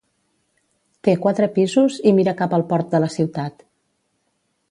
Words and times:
Té 1.07 1.13
quatre 1.25 1.49
pisos 1.57 1.99
i 2.11 2.15
mira 2.21 2.35
cap 2.41 2.57
al 2.59 2.65
port 2.73 2.91
de 2.95 3.05
la 3.05 3.13
ciutat. 3.19 3.63